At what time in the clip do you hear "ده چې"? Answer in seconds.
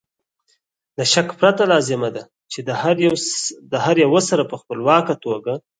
2.15-2.59